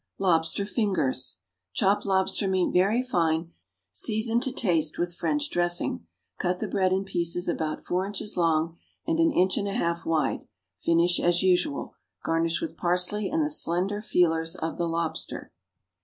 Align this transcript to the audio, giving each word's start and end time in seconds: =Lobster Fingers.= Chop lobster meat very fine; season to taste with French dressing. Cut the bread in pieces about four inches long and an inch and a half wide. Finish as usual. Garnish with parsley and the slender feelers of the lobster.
=Lobster 0.17 0.65
Fingers.= 0.65 1.37
Chop 1.75 2.05
lobster 2.05 2.47
meat 2.47 2.73
very 2.73 3.03
fine; 3.03 3.51
season 3.91 4.39
to 4.39 4.51
taste 4.51 4.97
with 4.97 5.13
French 5.13 5.51
dressing. 5.51 6.07
Cut 6.39 6.59
the 6.59 6.67
bread 6.67 6.91
in 6.91 7.03
pieces 7.03 7.47
about 7.47 7.85
four 7.85 8.07
inches 8.07 8.35
long 8.35 8.79
and 9.05 9.19
an 9.19 9.31
inch 9.31 9.57
and 9.57 9.67
a 9.67 9.73
half 9.73 10.03
wide. 10.03 10.47
Finish 10.79 11.19
as 11.19 11.43
usual. 11.43 11.93
Garnish 12.23 12.61
with 12.63 12.77
parsley 12.77 13.29
and 13.29 13.45
the 13.45 13.49
slender 13.51 14.01
feelers 14.01 14.55
of 14.55 14.79
the 14.79 14.87
lobster. 14.87 15.51